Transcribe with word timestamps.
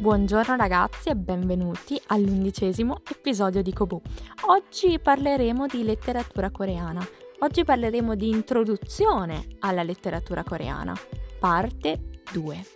Buongiorno 0.00 0.54
ragazzi 0.54 1.08
e 1.08 1.16
benvenuti 1.16 2.00
all'undicesimo 2.06 3.00
episodio 3.10 3.62
di 3.62 3.72
Kobu. 3.72 4.00
Oggi 4.46 5.00
parleremo 5.00 5.66
di 5.66 5.82
letteratura 5.82 6.52
coreana. 6.52 7.04
Oggi 7.40 7.64
parleremo 7.64 8.14
di 8.14 8.28
introduzione 8.28 9.56
alla 9.58 9.82
letteratura 9.82 10.44
coreana, 10.44 10.94
parte 11.40 12.22
2. 12.32 12.66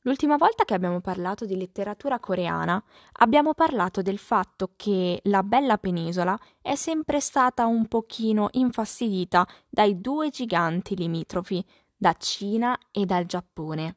L'ultima 0.00 0.36
volta 0.36 0.64
che 0.64 0.72
abbiamo 0.72 1.00
parlato 1.00 1.44
di 1.44 1.56
letteratura 1.56 2.18
coreana 2.18 2.82
abbiamo 3.18 3.52
parlato 3.52 4.00
del 4.00 4.18
fatto 4.18 4.70
che 4.76 5.20
la 5.24 5.42
bella 5.42 5.76
penisola 5.76 6.38
è 6.62 6.74
sempre 6.74 7.20
stata 7.20 7.66
un 7.66 7.86
pochino 7.86 8.48
infastidita 8.52 9.46
dai 9.68 10.00
due 10.00 10.30
giganti 10.30 10.96
limitrofi, 10.96 11.62
da 11.96 12.14
Cina 12.18 12.78
e 12.90 13.04
dal 13.04 13.24
Giappone. 13.24 13.96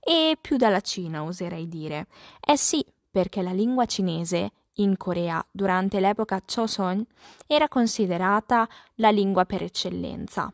E 0.00 0.38
più 0.40 0.56
dalla 0.56 0.80
Cina, 0.80 1.22
oserei 1.22 1.68
dire. 1.68 2.06
Eh 2.40 2.56
sì, 2.56 2.84
perché 3.10 3.42
la 3.42 3.52
lingua 3.52 3.84
cinese 3.84 4.52
in 4.76 4.96
Corea 4.96 5.44
durante 5.50 6.00
l'epoca 6.00 6.40
Choson 6.42 7.04
era 7.46 7.68
considerata 7.68 8.68
la 8.96 9.10
lingua 9.10 9.44
per 9.44 9.62
eccellenza. 9.62 10.52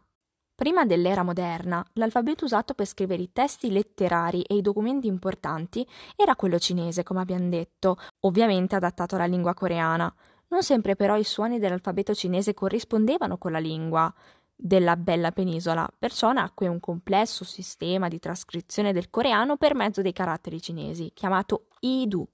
Prima 0.55 0.87
dell'era 0.87 1.25
moderna, 1.25 1.85
l'alfabeto 1.95 2.45
usato 2.45 2.75
per 2.75 2.87
scrivere 2.87 3.23
i 3.23 3.33
testi 3.33 3.73
letterari 3.73 4.43
e 4.43 4.55
i 4.55 4.63
documenti 4.63 5.09
importanti 5.09 5.87
era 6.15 6.37
quello 6.37 6.61
cinese, 6.61 7.03
come 7.03 7.21
abbiamo 7.21 7.49
detto, 7.49 7.99
ovviamente 8.21 8.77
adattato 8.77 9.17
alla 9.17 9.27
lingua 9.27 9.53
coreana. 9.53 10.15
Non 10.49 10.63
sempre 10.63 10.95
però 10.95 11.17
i 11.17 11.25
suoni 11.25 11.59
dell'alfabeto 11.59 12.15
cinese 12.15 12.55
corrispondevano 12.55 13.37
con 13.37 13.51
la 13.51 13.59
lingua 13.59 14.15
della 14.57 14.97
bella 14.97 15.33
penisola, 15.33 15.89
perciò 15.99 16.33
nacque 16.33 16.69
un 16.69 16.81
complesso 16.81 17.45
sistema 17.45 18.09
di 18.09 18.19
trascrizione 18.19 18.93
del 18.93 19.11
coreano 19.11 19.57
per 19.57 19.75
mezzo 19.75 20.03
dei 20.03 20.13
caratteri 20.13 20.61
cinesi, 20.61 21.11
chiamato 21.15 21.67
Idu. 21.81 22.27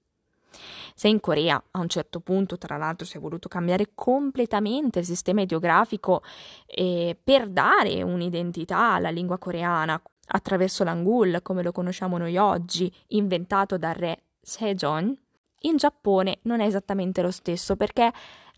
Se 0.94 1.08
in 1.08 1.20
Corea 1.20 1.62
a 1.70 1.78
un 1.78 1.88
certo 1.88 2.20
punto, 2.20 2.58
tra 2.58 2.76
l'altro, 2.76 3.06
si 3.06 3.16
è 3.16 3.20
voluto 3.20 3.48
cambiare 3.48 3.92
completamente 3.94 4.98
il 4.98 5.04
sistema 5.04 5.42
ideografico 5.42 6.22
eh, 6.66 7.16
per 7.22 7.48
dare 7.48 8.02
un'identità 8.02 8.94
alla 8.94 9.10
lingua 9.10 9.38
coreana 9.38 10.00
attraverso 10.32 10.84
l'Angul, 10.84 11.40
come 11.42 11.62
lo 11.62 11.72
conosciamo 11.72 12.18
noi 12.18 12.36
oggi, 12.36 12.92
inventato 13.08 13.78
dal 13.78 13.94
re 13.94 14.24
Sejong, 14.40 15.16
in 15.62 15.76
Giappone 15.76 16.38
non 16.42 16.60
è 16.60 16.66
esattamente 16.66 17.20
lo 17.22 17.30
stesso 17.30 17.76
perché 17.76 18.10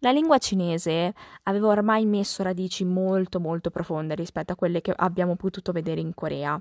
la 0.03 0.11
lingua 0.11 0.39
cinese 0.39 1.14
aveva 1.45 1.69
ormai 1.69 2.06
messo 2.06 2.42
radici 2.42 2.84
molto 2.84 3.39
molto 3.41 3.70
profonde 3.70 4.14
rispetto 4.14 4.53
a 4.53 4.56
quelle 4.56 4.81
che 4.81 4.92
abbiamo 4.95 5.36
potuto 5.36 5.72
vedere 5.72 6.00
in 6.00 6.12
Corea 6.12 6.61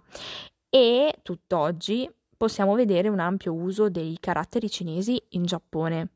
e 0.70 1.16
tutt'oggi 1.24 2.10
possiamo 2.38 2.76
vedere 2.76 3.08
un 3.08 3.20
ampio 3.20 3.54
uso 3.54 3.90
dei 3.90 4.18
caratteri 4.20 4.70
cinesi 4.70 5.22
in 5.30 5.44
Giappone. 5.44 6.10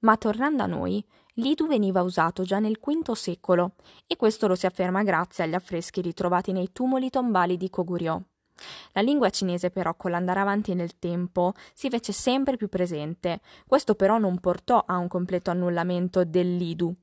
Ma 0.00 0.16
tornando 0.16 0.62
a 0.62 0.66
noi, 0.66 1.04
l'idu 1.34 1.66
veniva 1.66 2.02
usato 2.02 2.44
già 2.44 2.58
nel 2.58 2.78
V 2.78 3.12
secolo 3.12 3.74
e 4.06 4.16
questo 4.16 4.46
lo 4.46 4.54
si 4.54 4.66
afferma 4.66 5.02
grazie 5.02 5.44
agli 5.44 5.54
affreschi 5.54 6.00
ritrovati 6.00 6.52
nei 6.52 6.72
tumuli 6.72 7.10
tombali 7.10 7.56
di 7.56 7.70
Koguryo. 7.70 8.33
La 8.92 9.00
lingua 9.00 9.30
cinese 9.30 9.70
però 9.70 9.94
con 9.94 10.10
l'andare 10.10 10.40
avanti 10.40 10.74
nel 10.74 10.98
tempo 10.98 11.54
si 11.72 11.90
fece 11.90 12.12
sempre 12.12 12.56
più 12.56 12.68
presente. 12.68 13.40
Questo 13.66 13.94
però 13.94 14.18
non 14.18 14.38
portò 14.38 14.82
a 14.86 14.96
un 14.96 15.08
completo 15.08 15.50
annullamento 15.50 16.24
dell'idu, 16.24 16.94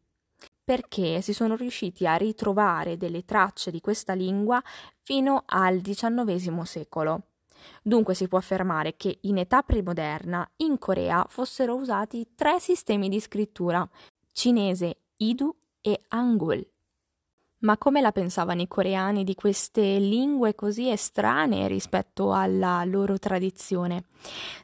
perché 0.63 1.21
si 1.21 1.33
sono 1.33 1.55
riusciti 1.55 2.07
a 2.07 2.15
ritrovare 2.15 2.97
delle 2.97 3.25
tracce 3.25 3.71
di 3.71 3.81
questa 3.81 4.13
lingua 4.13 4.61
fino 5.01 5.43
al 5.45 5.81
XIX 5.81 6.61
secolo. 6.63 7.23
Dunque 7.83 8.15
si 8.15 8.27
può 8.27 8.37
affermare 8.37 8.95
che 8.95 9.19
in 9.21 9.37
età 9.37 9.61
premoderna 9.61 10.49
in 10.57 10.77
Corea 10.77 11.25
fossero 11.27 11.75
usati 11.75 12.29
tre 12.35 12.59
sistemi 12.59 13.09
di 13.09 13.19
scrittura, 13.19 13.87
cinese, 14.31 14.97
Idu 15.17 15.53
e 15.81 16.01
Hangul. 16.09 16.65
Ma 17.61 17.77
come 17.77 18.01
la 18.01 18.11
pensavano 18.11 18.61
i 18.61 18.67
coreani 18.67 19.23
di 19.23 19.35
queste 19.35 19.99
lingue 19.99 20.55
così 20.55 20.89
estranee 20.89 21.67
rispetto 21.67 22.33
alla 22.33 22.83
loro 22.85 23.19
tradizione? 23.19 24.05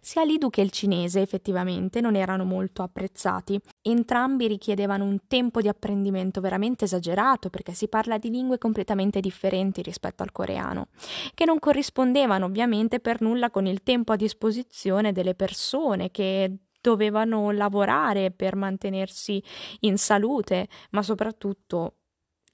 Sia 0.02 0.24
l'Idu 0.24 0.50
che 0.50 0.62
il 0.62 0.72
cinese 0.72 1.22
effettivamente 1.22 2.02
non 2.02 2.16
erano 2.16 2.44
molto 2.44 2.82
apprezzati. 2.82 3.60
Entrambi 3.84 4.48
richiedevano 4.48 5.04
un 5.04 5.20
tempo 5.28 5.62
di 5.62 5.68
apprendimento 5.68 6.42
veramente 6.42 6.86
esagerato 6.86 7.52
perché 7.52 7.74
si 7.74 7.88
parla 7.88 8.18
di 8.18 8.32
lingue 8.32 8.58
completamente 8.58 9.20
differenti 9.20 9.84
rispetto 9.84 10.24
al 10.24 10.32
coreano, 10.32 10.88
che 11.36 11.46
non 11.46 11.60
corrispondevano 11.60 12.46
ovviamente 12.46 13.00
per 13.00 13.22
nulla 13.22 13.52
con 13.52 13.68
il 13.68 13.84
tempo 13.84 14.12
a 14.14 14.16
disposizione 14.16 15.12
delle 15.12 15.36
persone 15.36 16.10
che 16.10 16.52
dovevano 16.82 17.52
lavorare 17.52 18.32
per 18.32 18.56
mantenersi 18.56 19.44
in 19.82 19.98
salute, 19.98 20.68
ma 20.92 21.04
soprattutto 21.04 21.97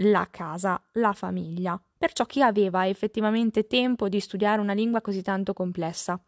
la 0.04 0.28
casa, 0.30 0.82
la 0.94 1.14
famiglia, 1.14 1.80
perciò 1.98 2.26
chi 2.26 2.42
aveva 2.42 2.88
effettivamente 2.88 3.68
tempo 3.68 4.10
di 4.10 4.20
studiare 4.20 4.62
una 4.62 4.74
lingua 4.74 5.02
così 5.02 5.22
tanto 5.22 5.54
complessa. 5.54 6.20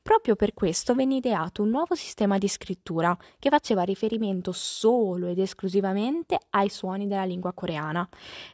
Proprio 0.00 0.36
per 0.36 0.54
questo 0.54 0.94
venne 0.94 1.16
ideato 1.16 1.62
un 1.62 1.70
nuovo 1.70 1.94
sistema 1.94 2.38
di 2.38 2.48
scrittura 2.48 3.16
che 3.38 3.48
faceva 3.48 3.82
riferimento 3.82 4.52
solo 4.52 5.26
ed 5.26 5.38
esclusivamente 5.38 6.38
ai 6.50 6.68
suoni 6.68 7.06
della 7.06 7.24
lingua 7.24 7.52
coreana. 7.52 8.08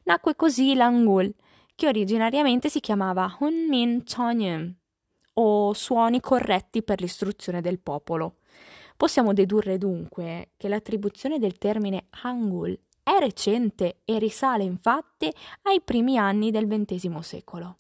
Nacque 0.05 0.35
così 0.35 0.75
l'Angul, 0.75 1.33
che 1.75 1.89
originariamente 1.89 2.69
si 2.69 2.81
chiamava 2.81 3.37
Hunmin 3.39 4.05
Chonyum, 4.05 4.75
o 5.35 5.73
suoni 5.73 6.21
corretti 6.21 6.83
per 6.83 7.01
l'istruzione 7.01 7.61
del 7.61 7.81
popolo. 7.81 8.37
Possiamo 8.97 9.33
dedurre 9.33 9.77
dunque 9.77 10.51
che 10.57 10.69
l'attribuzione 10.69 11.39
del 11.39 11.59
termine 11.59 12.07
Hangul 12.23 12.79
è 13.05 13.19
recente 13.21 14.01
e 14.05 14.19
risale 14.19 14.65
infatti 14.65 15.33
ai 15.63 15.81
primi 15.83 16.19
anni 16.19 16.51
del 16.51 16.67
XX 16.67 17.19
secolo. 17.19 17.77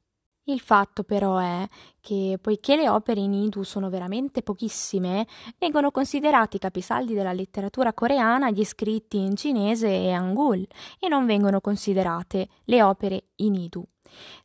Il 0.46 0.60
fatto 0.60 1.04
però 1.04 1.38
è 1.38 1.66
che, 2.02 2.38
poiché 2.38 2.76
le 2.76 2.90
opere 2.90 3.20
in 3.20 3.32
Idu 3.32 3.62
sono 3.62 3.88
veramente 3.88 4.42
pochissime, 4.42 5.26
vengono 5.58 5.90
considerati 5.90 6.58
capisaldi 6.58 7.14
della 7.14 7.32
letteratura 7.32 7.94
coreana 7.94 8.50
gli 8.50 8.62
scritti 8.62 9.16
in 9.16 9.36
cinese 9.36 9.88
e 9.88 10.10
hangul 10.10 10.62
e 10.98 11.08
non 11.08 11.24
vengono 11.24 11.62
considerate 11.62 12.48
le 12.64 12.82
opere 12.82 13.28
in 13.36 13.54
Idu. 13.54 13.82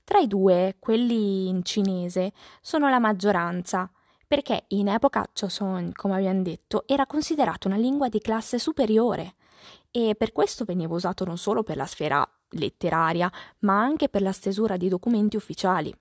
Tra 0.06 0.20
i 0.20 0.28
due, 0.28 0.78
quelli 0.80 1.50
in 1.50 1.64
cinese, 1.64 2.32
sono 2.62 2.88
la 2.88 3.00
maggioranza, 3.00 3.92
perché 4.26 4.64
in 4.70 4.88
epoca 4.88 5.30
Choson, 5.34 5.92
come 5.94 6.16
abbiamo 6.16 6.44
detto, 6.44 6.84
era 6.88 7.06
considerata 7.06 7.68
una 7.68 7.76
lingua 7.76 8.08
di 8.08 8.20
classe 8.20 8.58
superiore 8.58 9.36
e 9.92 10.16
per 10.16 10.32
questo 10.32 10.66
veniva 10.66 10.94
usato 10.94 11.26
non 11.26 11.38
solo 11.38 11.64
per 11.64 11.78
la 11.78 11.86
sfera 11.86 12.28
letteraria, 12.50 13.32
ma 13.60 13.80
anche 13.80 14.10
per 14.10 14.22
la 14.22 14.32
stesura 14.32 14.78
di 14.78 14.88
documenti 14.88 15.36
ufficiali. 15.36 15.94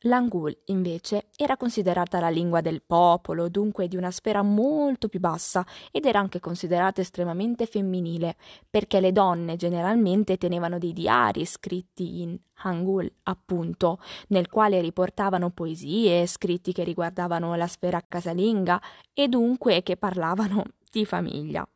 L'Angul, 0.00 0.56
invece, 0.66 1.30
era 1.36 1.56
considerata 1.56 2.20
la 2.20 2.28
lingua 2.28 2.60
del 2.60 2.82
popolo, 2.82 3.48
dunque 3.48 3.88
di 3.88 3.96
una 3.96 4.10
sfera 4.10 4.42
molto 4.42 5.08
più 5.08 5.18
bassa, 5.18 5.66
ed 5.90 6.04
era 6.04 6.20
anche 6.20 6.38
considerata 6.38 7.00
estremamente 7.00 7.66
femminile, 7.66 8.36
perché 8.68 9.00
le 9.00 9.10
donne 9.10 9.56
generalmente 9.56 10.36
tenevano 10.36 10.78
dei 10.78 10.92
diari 10.92 11.44
scritti 11.44 12.20
in 12.22 12.38
Hangul, 12.62 13.10
appunto, 13.24 13.98
nel 14.28 14.48
quale 14.48 14.80
riportavano 14.80 15.50
poesie, 15.50 16.26
scritti 16.26 16.72
che 16.72 16.84
riguardavano 16.84 17.56
la 17.56 17.66
sfera 17.66 18.04
casalinga 18.06 18.80
e 19.12 19.26
dunque 19.28 19.82
che 19.82 19.96
parlavano 19.96 20.62
di 20.90 21.04
famiglia. 21.04 21.66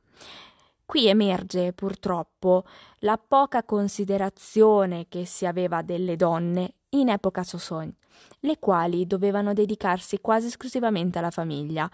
Qui 0.91 1.07
emerge 1.07 1.73
purtroppo 1.73 2.65
la 3.03 3.17
poca 3.17 3.63
considerazione 3.63 5.07
che 5.09 5.25
si 5.25 5.47
aveva 5.47 5.83
delle 5.83 6.17
donne 6.17 6.73
in 6.89 7.11
epoca 7.11 7.45
Sosogn, 7.45 7.91
le 8.41 8.59
quali 8.59 9.07
dovevano 9.07 9.53
dedicarsi 9.53 10.21
quasi 10.21 10.49
esclusivamente 10.49 11.21
alla 11.21 11.31
famiglia 11.31 11.89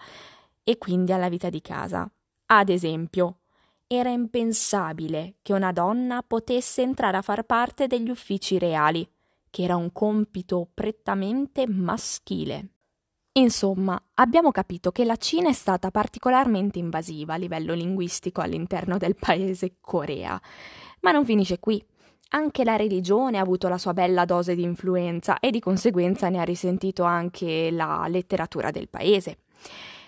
e 0.63 0.79
quindi 0.79 1.11
alla 1.11 1.29
vita 1.29 1.51
di 1.51 1.61
casa. 1.61 2.09
Ad 2.47 2.69
esempio, 2.69 3.41
era 3.85 4.09
impensabile 4.09 5.35
che 5.43 5.53
una 5.53 5.71
donna 5.71 6.23
potesse 6.23 6.81
entrare 6.81 7.17
a 7.17 7.21
far 7.21 7.43
parte 7.43 7.85
degli 7.85 8.09
uffici 8.09 8.57
reali, 8.57 9.07
che 9.51 9.61
era 9.61 9.75
un 9.75 9.91
compito 9.91 10.67
prettamente 10.73 11.67
maschile. 11.67 12.69
Insomma, 13.37 14.01
abbiamo 14.15 14.49
capito 14.49 14.91
che 14.91 15.05
la 15.05 15.15
Cina 15.15 15.49
è 15.49 15.53
stata 15.53 15.91
particolarmente 15.91 16.79
invasiva 16.79 17.35
a 17.35 17.37
livello 17.37 17.75
linguistico 17.75 18.41
all'interno 18.41 18.97
del 18.97 19.15
paese 19.15 19.75
Corea. 19.79 20.41
Ma 21.01 21.11
non 21.11 21.23
finisce 21.23 21.59
qui. 21.59 21.83
Anche 22.29 22.63
la 22.63 22.75
religione 22.75 23.37
ha 23.37 23.41
avuto 23.41 23.67
la 23.67 23.77
sua 23.77 23.93
bella 23.93 24.25
dose 24.25 24.55
di 24.55 24.63
influenza 24.63 25.39
e 25.39 25.51
di 25.51 25.59
conseguenza 25.59 26.29
ne 26.29 26.39
ha 26.39 26.43
risentito 26.43 27.03
anche 27.03 27.69
la 27.69 28.07
letteratura 28.09 28.71
del 28.71 28.89
paese. 28.89 29.37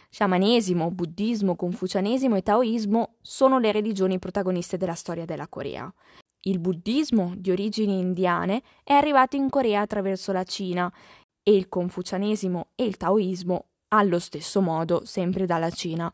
Sciamanesimo, 0.09 0.89
buddismo, 0.89 1.55
confucianesimo 1.55 2.35
e 2.35 2.41
taoismo 2.41 3.17
sono 3.21 3.59
le 3.59 3.71
religioni 3.71 4.17
protagoniste 4.17 4.75
della 4.75 4.95
storia 4.95 5.25
della 5.25 5.47
Corea. 5.47 5.93
Il 6.41 6.59
buddismo, 6.59 7.33
di 7.37 7.51
origini 7.51 7.99
indiane, 7.99 8.63
è 8.83 8.93
arrivato 8.93 9.35
in 9.35 9.49
Corea 9.49 9.81
attraverso 9.81 10.31
la 10.31 10.43
Cina 10.43 10.91
e 11.43 11.55
il 11.55 11.69
confucianesimo 11.69 12.69
e 12.75 12.85
il 12.85 12.97
taoismo 12.97 13.65
allo 13.89 14.19
stesso 14.19 14.61
modo, 14.61 15.03
sempre 15.05 15.45
dalla 15.45 15.69
Cina. 15.69 16.11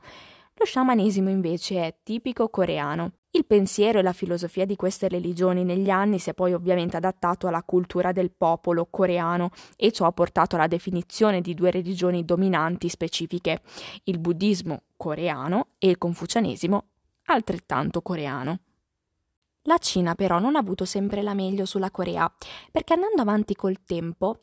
Lo 0.57 0.65
sciamanesimo 0.65 1.29
invece 1.29 1.83
è 1.83 1.95
tipico 2.03 2.49
coreano. 2.49 3.11
Il 3.31 3.45
pensiero 3.45 3.99
e 3.99 4.01
la 4.01 4.13
filosofia 4.13 4.65
di 4.65 4.77
queste 4.77 5.09
religioni 5.09 5.65
negli 5.65 5.89
anni 5.89 6.19
si 6.19 6.29
è 6.29 6.33
poi 6.33 6.53
ovviamente 6.53 6.95
adattato 6.95 7.47
alla 7.47 7.63
cultura 7.63 8.13
del 8.13 8.31
popolo 8.31 8.87
coreano 8.89 9.49
e 9.75 9.91
ciò 9.91 10.05
ha 10.05 10.13
portato 10.13 10.55
alla 10.55 10.67
definizione 10.67 11.41
di 11.41 11.53
due 11.53 11.71
religioni 11.71 12.23
dominanti 12.23 12.87
specifiche, 12.87 13.61
il 14.05 14.19
buddismo 14.19 14.83
coreano 14.95 15.71
e 15.77 15.89
il 15.89 15.97
confucianesimo 15.97 16.85
altrettanto 17.25 18.01
coreano. 18.01 18.59
La 19.67 19.77
Cina 19.79 20.13
però 20.13 20.39
non 20.39 20.55
ha 20.55 20.59
avuto 20.59 20.85
sempre 20.85 21.21
la 21.23 21.33
meglio 21.33 21.65
sulla 21.65 21.89
Corea, 21.89 22.31
perché 22.71 22.93
andando 22.93 23.21
avanti 23.21 23.55
col 23.55 23.83
tempo 23.83 24.41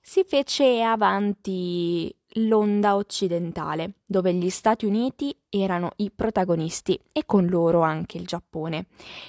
si 0.00 0.24
fece 0.26 0.82
avanti 0.82 2.14
l'onda 2.36 2.94
occidentale, 2.96 3.94
dove 4.06 4.32
gli 4.32 4.48
Stati 4.50 4.86
Uniti 4.86 5.36
erano 5.48 5.90
i 5.96 6.10
protagonisti 6.10 6.98
e 7.12 7.24
con 7.26 7.46
loro 7.46 7.80
anche 7.82 8.18
il 8.18 8.26
Giappone. 8.26 8.86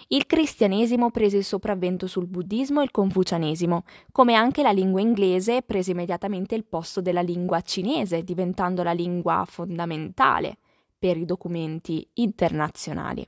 Il 0.09 0.25
cristianesimo 0.27 1.09
prese 1.09 1.37
il 1.37 1.43
sopravvento 1.43 2.05
sul 2.05 2.27
buddismo 2.27 2.81
e 2.81 2.83
il 2.85 2.91
confucianesimo, 2.91 3.83
come 4.11 4.35
anche 4.35 4.61
la 4.61 4.71
lingua 4.71 5.01
inglese 5.01 5.63
prese 5.63 5.91
immediatamente 5.91 6.55
il 6.55 6.63
posto 6.63 7.01
della 7.01 7.21
lingua 7.21 7.61
cinese, 7.61 8.23
diventando 8.23 8.83
la 8.83 8.93
lingua 8.93 9.45
fondamentale 9.47 10.57
per 10.97 11.17
i 11.17 11.25
documenti 11.25 12.07
internazionali. 12.13 13.27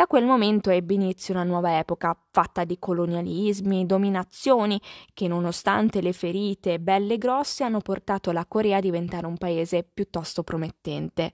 Da 0.00 0.06
quel 0.06 0.24
momento 0.24 0.70
ebbe 0.70 0.94
inizio 0.94 1.34
una 1.34 1.42
nuova 1.42 1.76
epoca, 1.76 2.18
fatta 2.30 2.64
di 2.64 2.78
colonialismi, 2.78 3.84
dominazioni, 3.84 4.80
che 5.12 5.28
nonostante 5.28 6.00
le 6.00 6.14
ferite 6.14 6.80
belle 6.80 7.12
e 7.12 7.18
grosse 7.18 7.64
hanno 7.64 7.80
portato 7.80 8.32
la 8.32 8.46
Corea 8.46 8.78
a 8.78 8.80
diventare 8.80 9.26
un 9.26 9.36
paese 9.36 9.82
piuttosto 9.82 10.42
promettente 10.42 11.32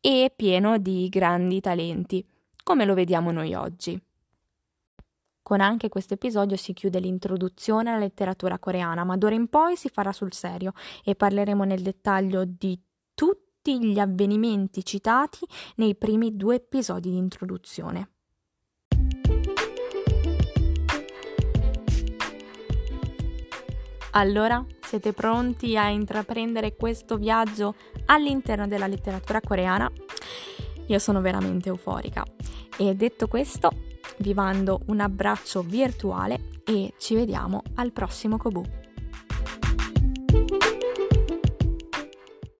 e 0.00 0.32
pieno 0.32 0.78
di 0.78 1.08
grandi 1.08 1.60
talenti, 1.60 2.24
come 2.62 2.84
lo 2.84 2.94
vediamo 2.94 3.32
noi 3.32 3.52
oggi. 3.52 4.00
Con 5.42 5.60
anche 5.60 5.88
questo 5.88 6.14
episodio 6.14 6.56
si 6.56 6.72
chiude 6.72 7.00
l'introduzione 7.00 7.90
alla 7.90 7.98
letteratura 7.98 8.60
coreana, 8.60 9.02
ma 9.02 9.16
d'ora 9.16 9.34
in 9.34 9.48
poi 9.48 9.74
si 9.74 9.88
farà 9.88 10.12
sul 10.12 10.32
serio 10.32 10.72
e 11.02 11.16
parleremo 11.16 11.64
nel 11.64 11.82
dettaglio 11.82 12.44
di 12.44 12.80
tutti 13.64 13.82
gli 13.82 13.98
avvenimenti 13.98 14.84
citati 14.84 15.38
nei 15.76 15.96
primi 15.96 16.36
due 16.36 16.56
episodi 16.56 17.10
di 17.10 17.16
introduzione. 17.16 18.10
Allora, 24.10 24.64
siete 24.82 25.14
pronti 25.14 25.78
a 25.78 25.88
intraprendere 25.88 26.76
questo 26.76 27.16
viaggio 27.16 27.74
all'interno 28.06 28.66
della 28.68 28.86
letteratura 28.86 29.40
coreana? 29.40 29.90
Io 30.88 30.98
sono 30.98 31.22
veramente 31.22 31.70
euforica 31.70 32.22
e 32.76 32.94
detto 32.94 33.28
questo 33.28 33.70
vi 34.18 34.34
mando 34.34 34.82
un 34.88 35.00
abbraccio 35.00 35.62
virtuale 35.62 36.60
e 36.64 36.92
ci 36.98 37.14
vediamo 37.14 37.62
al 37.76 37.92
prossimo 37.92 38.36
Kobu. 38.36 38.83